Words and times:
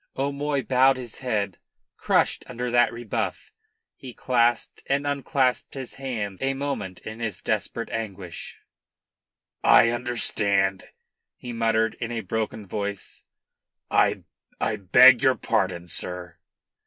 O'Moy 0.17 0.63
bowed 0.63 0.97
his 0.97 1.19
head, 1.19 1.59
crushed 1.95 2.43
under 2.47 2.71
that 2.71 2.91
rebuff. 2.91 3.51
He 3.95 4.15
clasped 4.15 4.81
and 4.87 5.05
unclasped 5.05 5.75
his 5.75 5.93
hands 5.93 6.41
a 6.41 6.55
moment 6.55 6.97
in 7.01 7.19
his 7.19 7.39
desperate 7.39 7.91
anguish. 7.91 8.57
"I 9.63 9.89
understand," 9.91 10.87
he 11.35 11.53
muttered 11.53 11.93
in 12.01 12.11
a 12.11 12.21
broken 12.21 12.65
voice, 12.65 13.25
"I 13.91 14.23
I 14.59 14.77
beg 14.77 15.21
your 15.21 15.35
pardon, 15.35 15.85
sir." 15.85 16.37